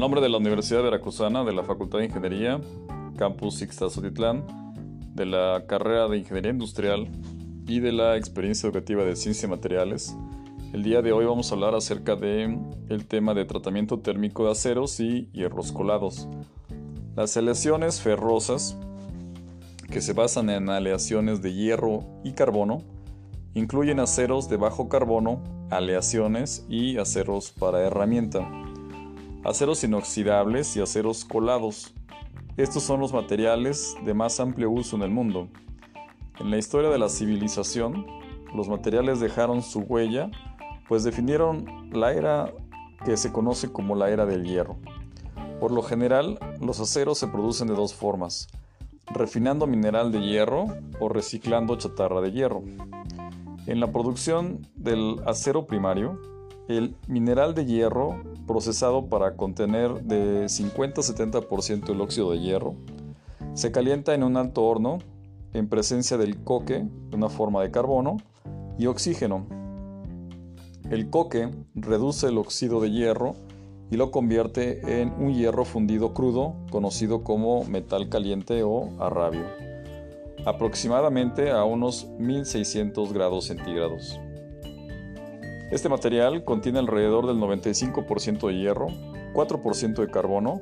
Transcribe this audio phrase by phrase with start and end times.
[0.00, 2.58] Nombre de la Universidad Veracruzana, de la Facultad de Ingeniería,
[3.18, 4.46] Campus Ixtazotitlán,
[5.14, 7.06] de la carrera de Ingeniería Industrial
[7.66, 10.16] y de la experiencia educativa de Ciencia y Materiales.
[10.72, 12.58] El día de hoy vamos a hablar acerca de
[12.88, 16.26] el tema de tratamiento térmico de aceros y hierros colados.
[17.14, 18.78] Las aleaciones ferrosas,
[19.90, 22.78] que se basan en aleaciones de hierro y carbono,
[23.52, 28.48] incluyen aceros de bajo carbono, aleaciones y aceros para herramienta
[29.44, 31.94] aceros inoxidables y aceros colados.
[32.56, 35.48] Estos son los materiales de más amplio uso en el mundo.
[36.38, 38.06] En la historia de la civilización,
[38.54, 40.30] los materiales dejaron su huella,
[40.88, 42.52] pues definieron la era
[43.04, 44.76] que se conoce como la era del hierro.
[45.58, 48.48] Por lo general, los aceros se producen de dos formas,
[49.06, 50.66] refinando mineral de hierro
[50.98, 52.62] o reciclando chatarra de hierro.
[53.66, 56.18] En la producción del acero primario,
[56.76, 62.76] el mineral de hierro procesado para contener de 50 a 70% el óxido de hierro
[63.54, 64.98] se calienta en un alto horno
[65.52, 68.18] en presencia del coque, una forma de carbono,
[68.78, 69.46] y oxígeno.
[70.90, 73.34] El coque reduce el óxido de hierro
[73.90, 79.44] y lo convierte en un hierro fundido crudo conocido como metal caliente o arrabio,
[80.46, 84.20] aproximadamente a unos 1600 grados centígrados.
[85.70, 88.88] Este material contiene alrededor del 95% de hierro,
[89.34, 90.60] 4% de carbono,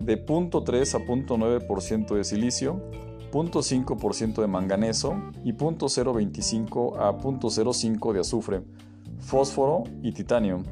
[0.00, 2.82] de 0.3 a 0.9% de silicio,
[3.32, 5.14] 0.5% de manganeso
[5.44, 8.62] y 0.025 a 0.05 de azufre,
[9.18, 10.62] fósforo y titanio.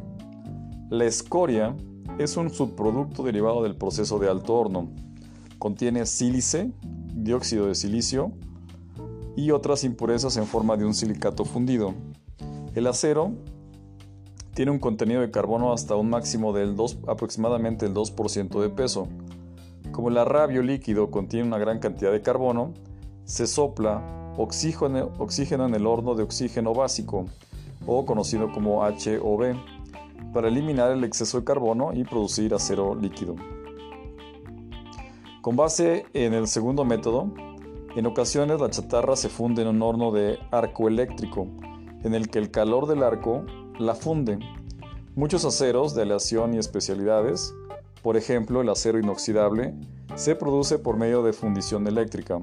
[0.91, 1.75] La escoria
[2.19, 4.91] es un subproducto derivado del proceso de alto horno.
[5.59, 6.71] Contiene sílice,
[7.15, 8.33] dióxido de silicio
[9.35, 11.95] y otras impurezas en forma de un silicato fundido.
[12.75, 13.33] El acero
[14.55, 19.09] tiene un contenido de carbono hasta un máximo del 2, aproximadamente el 2% de peso.
[19.93, 22.73] Como el arrabio líquido contiene una gran cantidad de carbono,
[23.25, 27.27] se sopla oxígeno, oxígeno en el horno de oxígeno básico,
[27.87, 29.57] o conocido como HOB,
[30.33, 33.37] para eliminar el exceso de carbono y producir acero líquido.
[35.41, 37.33] Con base en el segundo método,
[37.97, 41.47] en ocasiones la chatarra se funde en un horno de arco eléctrico,
[42.05, 43.45] en el que el calor del arco
[43.79, 44.39] la funde.
[45.15, 47.55] Muchos aceros de aleación y especialidades,
[48.03, 49.75] por ejemplo el acero inoxidable,
[50.15, 52.41] se produce por medio de fundición eléctrica.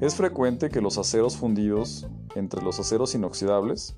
[0.00, 3.96] Es frecuente que los aceros fundidos entre los aceros inoxidables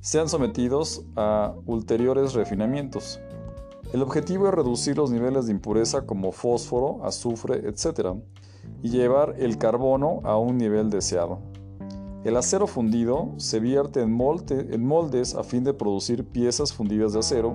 [0.00, 3.20] sean sometidos a ulteriores refinamientos.
[3.92, 8.16] El objetivo es reducir los niveles de impureza como fósforo, azufre, etc.
[8.82, 11.38] y llevar el carbono a un nivel deseado.
[12.26, 17.54] El acero fundido se vierte en, moldes a fin de producir piezas fundidas de acero,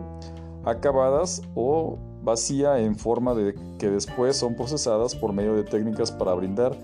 [0.63, 6.33] acabadas o vacía en forma de que después son procesadas por medio de técnicas para
[6.35, 6.77] brindar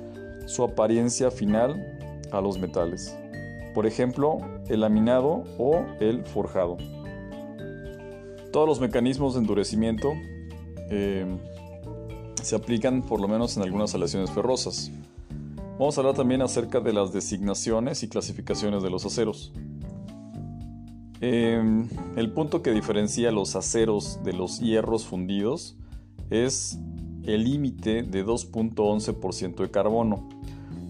[0.48, 1.98] su apariencia final
[2.34, 3.18] a los metales.
[3.74, 6.76] Por ejemplo, el laminado o el forjado.
[8.52, 10.12] Todos los mecanismos de endurecimiento
[10.90, 11.26] eh,
[12.44, 14.92] se aplican por lo menos en algunas aleaciones ferrosas.
[15.80, 19.54] Vamos a hablar también acerca de las designaciones y clasificaciones de los aceros.
[21.22, 25.78] Em, el punto que diferencia los aceros de los hierros fundidos
[26.32, 26.80] es
[27.26, 30.28] el límite de 2.11% de carbono,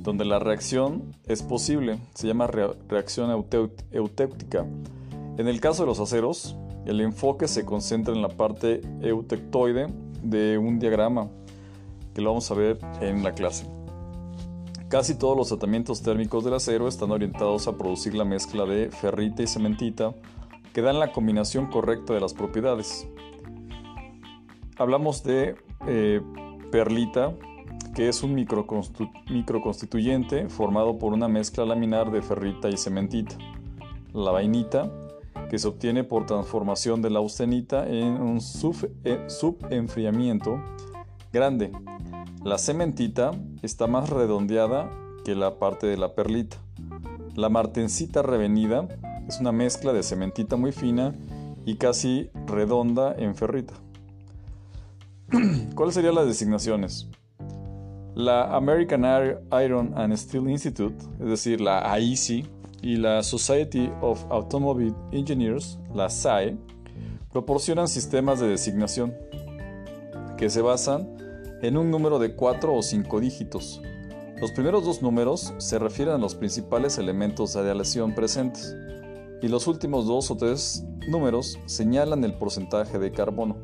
[0.03, 3.29] donde la reacción es posible, se llama reacción
[3.91, 4.65] eutéutica.
[5.37, 6.55] En el caso de los aceros,
[6.85, 9.87] el enfoque se concentra en la parte eutectoide
[10.23, 11.29] de un diagrama,
[12.13, 13.76] que lo vamos a ver en la clase.
[14.89, 19.43] Casi todos los tratamientos térmicos del acero están orientados a producir la mezcla de ferrita
[19.43, 20.15] y cementita
[20.73, 23.05] que dan la combinación correcta de las propiedades.
[24.77, 26.21] Hablamos de eh,
[26.71, 27.35] perlita,
[27.95, 33.35] que es un microconstituyente formado por una mezcla laminar de ferrita y cementita.
[34.13, 34.89] La vainita,
[35.49, 38.39] que se obtiene por transformación de la austenita en un
[39.03, 40.61] eh, subenfriamiento
[41.37, 41.71] grande
[42.47, 43.31] la cementita
[43.61, 44.89] está más redondeada
[45.25, 46.55] que la parte de la perlita.
[47.35, 48.87] La martencita revenida
[49.27, 51.13] es una mezcla de cementita muy fina
[51.65, 53.73] y casi redonda en ferrita.
[55.75, 57.09] ¿Cuáles serían las designaciones?
[58.15, 59.03] La American
[59.61, 62.45] Iron and Steel Institute, es decir, la AISI,
[62.81, 66.55] y la Society of Automobile Engineers, la SAE,
[67.33, 69.13] proporcionan sistemas de designación
[70.37, 71.16] que se basan
[71.61, 73.81] en un número de 4 o 5 dígitos.
[74.39, 78.75] Los primeros dos números se refieren a los principales elementos de aleación presentes
[79.41, 83.57] y los últimos dos o tres números señalan el porcentaje de carbono.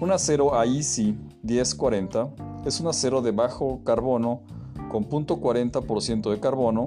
[0.00, 2.30] Un acero AISI 1040
[2.64, 4.42] es un acero de bajo carbono
[4.90, 6.86] con 0.40% de carbono.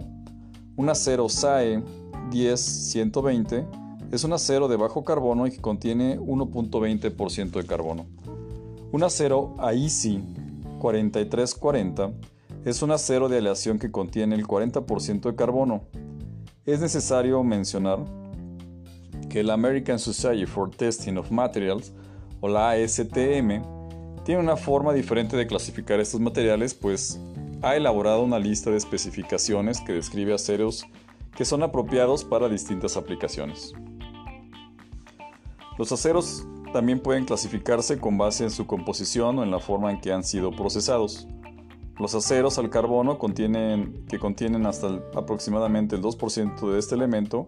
[0.75, 1.83] Un acero SAE
[2.31, 3.67] 10120
[4.11, 8.05] es un acero de bajo carbono y que contiene 1.20% de carbono.
[8.93, 10.21] Un acero AISI
[10.77, 12.11] 4340
[12.63, 15.85] es un acero de aleación que contiene el 40% de carbono.
[16.63, 18.05] Es necesario mencionar
[19.31, 21.91] que la American Society for Testing of Materials
[22.39, 23.63] o la ASTM
[24.25, 27.19] tiene una forma diferente de clasificar estos materiales, pues
[27.63, 30.85] ha elaborado una lista de especificaciones que describe aceros
[31.35, 33.73] que son apropiados para distintas aplicaciones.
[35.79, 40.01] Los aceros también pueden clasificarse con base en su composición o en la forma en
[40.01, 41.27] que han sido procesados.
[41.97, 47.47] Los aceros al carbono contienen, que contienen hasta aproximadamente el 2% de este elemento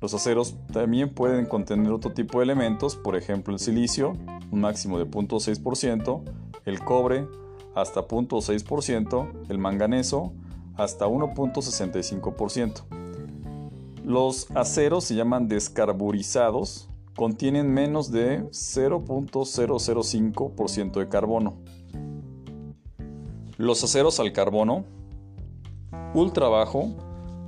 [0.00, 4.12] los aceros también pueden contener otro tipo de elementos, por ejemplo el silicio,
[4.52, 6.22] un máximo de 0.6%,
[6.66, 7.26] el cobre
[7.74, 10.32] hasta 0.6%, el manganeso
[10.76, 12.82] hasta 1.65%.
[14.04, 16.87] Los aceros se llaman descarburizados,
[17.18, 21.56] contienen menos de 0.005% de carbono.
[23.56, 24.84] Los aceros al carbono
[26.14, 26.94] ultra bajo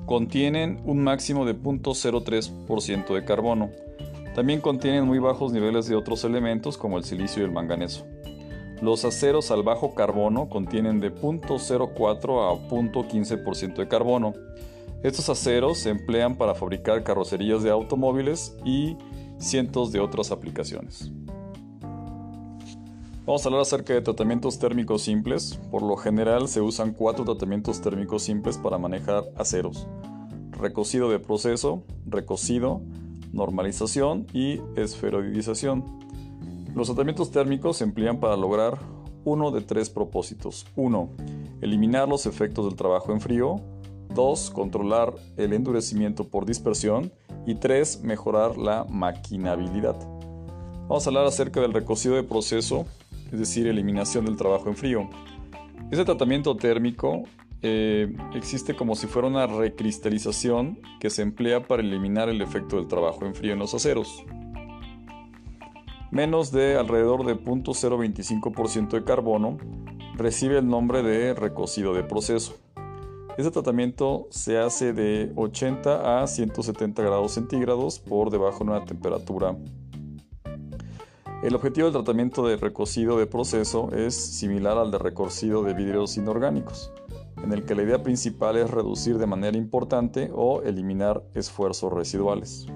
[0.06, 3.70] contienen un máximo de 0.03% de carbono.
[4.34, 8.04] También contienen muy bajos niveles de otros elementos como el silicio y el manganeso.
[8.82, 14.32] Los aceros al bajo carbono contienen de 0.04 a 0.15% de carbono.
[15.04, 18.96] Estos aceros se emplean para fabricar carrocerías de automóviles y
[19.40, 21.10] cientos de otras aplicaciones.
[23.26, 25.58] Vamos a hablar acerca de tratamientos térmicos simples.
[25.70, 29.86] Por lo general se usan cuatro tratamientos térmicos simples para manejar aceros.
[30.50, 32.82] Recocido de proceso, recocido,
[33.32, 35.84] normalización y esferoidización.
[36.74, 38.78] Los tratamientos térmicos se emplean para lograr
[39.24, 40.66] uno de tres propósitos.
[40.76, 41.10] 1.
[41.60, 43.56] Eliminar los efectos del trabajo en frío.
[44.14, 44.50] 2.
[44.50, 47.12] Controlar el endurecimiento por dispersión.
[47.46, 48.02] Y 3.
[48.02, 49.96] Mejorar la maquinabilidad.
[50.88, 52.86] Vamos a hablar acerca del recocido de proceso
[53.32, 55.08] es decir, eliminación del trabajo en frío.
[55.90, 57.24] Ese tratamiento térmico
[57.62, 62.88] eh, existe como si fuera una recristalización que se emplea para eliminar el efecto del
[62.88, 64.24] trabajo en frío en los aceros.
[66.10, 69.58] Menos de alrededor de 0.025% de carbono
[70.16, 72.56] recibe el nombre de recocido de proceso.
[73.40, 79.56] Este tratamiento se hace de 80 a 170 grados centígrados por debajo de una temperatura
[81.42, 86.18] el objetivo del tratamiento de recocido de proceso es similar al de recocido de vidrios
[86.18, 86.92] inorgánicos,
[87.42, 92.66] en el que la idea principal es reducir de manera importante o eliminar esfuerzos residuales.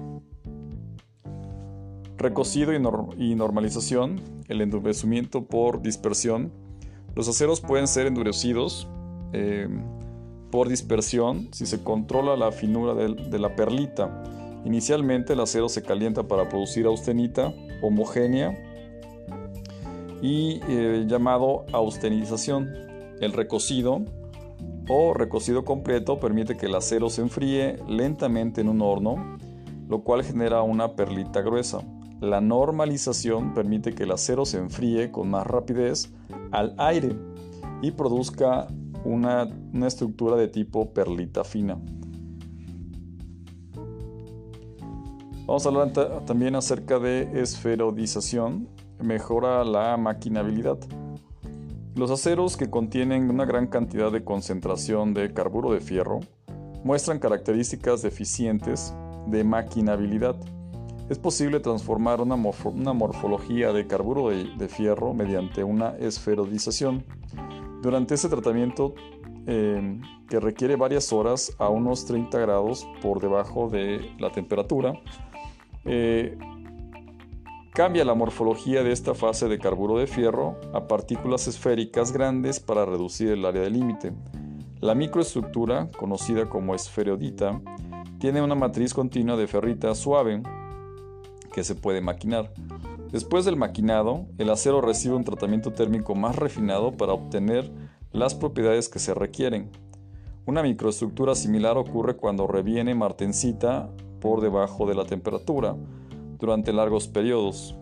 [2.17, 6.51] Recocido y, normalización, el endurecimiento por dispersión.
[7.13, 8.87] Los aceros pueden ser endurecidos
[9.31, 9.67] eh,
[10.55, 14.23] por dispersión si se controla la finura de la perlita.
[14.63, 18.57] Inicialmente el acero se calienta para producir austenita homogénea
[20.21, 22.69] y eh, llamado austenización.
[23.19, 24.05] El recocido
[24.87, 29.37] o recocido completo permite que el acero se enfríe lentamente en un horno,
[29.89, 31.79] lo cual genera una perlita gruesa.
[32.21, 36.13] La normalización permite que el acero se enfríe con más rapidez
[36.51, 37.13] al aire
[37.81, 38.69] y produzca
[39.05, 39.47] una
[39.85, 41.77] estructura de tipo perlita fina.
[45.45, 45.93] Vamos a hablar
[46.25, 48.67] también acerca de esferodización,
[48.99, 50.79] mejora la maquinabilidad.
[51.95, 56.19] Los aceros que contienen una gran cantidad de concentración de carburo de fierro
[56.83, 58.93] muestran características deficientes
[59.27, 60.35] de maquinabilidad.
[61.09, 67.05] Es posible transformar una, morfología de carburo de, fierro mediante una esferodización.
[67.85, 68.95] Durante este tratamiento,
[69.45, 74.99] eh, que requiere varias horas a unos 30 grados por debajo de la temperatura,
[75.83, 76.35] eh,
[77.73, 82.87] cambia la morfología de esta fase de carburo de fierro a partículas esféricas grandes para
[82.87, 84.13] reducir el área de límite.
[84.81, 87.61] La microestructura, conocida como esferodita,
[88.17, 90.41] tiene una matriz continua de ferrita suave
[91.53, 92.51] que se puede maquinar.
[93.15, 97.71] Después del maquinado, el acero recibe un tratamiento térmico más refinado para obtener
[98.11, 99.71] las propiedades que se requieren.
[100.45, 105.77] Una microestructura similar ocurre cuando reviene martensita por debajo de la temperatura
[106.37, 107.77] durante largos periodos.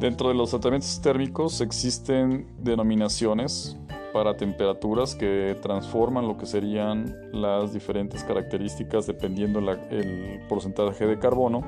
[0.00, 3.78] Dentro de los tratamientos térmicos existen denominaciones
[4.12, 11.62] para temperaturas que transforman lo que serían las diferentes características dependiendo el porcentaje de carbono.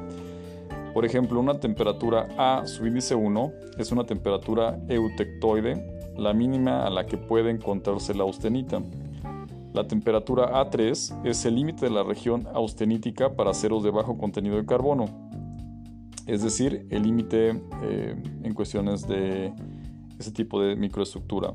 [0.93, 7.07] Por ejemplo, una temperatura A subíndice 1 es una temperatura eutectoide, la mínima a la
[7.07, 8.83] que puede encontrarse la austenita.
[9.73, 14.57] La temperatura A3 es el límite de la región austenítica para aceros de bajo contenido
[14.57, 15.05] de carbono,
[16.27, 19.53] es decir, el límite eh, en cuestiones de
[20.19, 21.55] ese tipo de microestructura.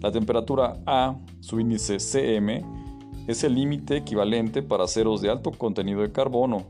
[0.00, 2.64] La temperatura A, subíndice CM,
[3.26, 6.64] es el límite equivalente para aceros de alto contenido de carbono,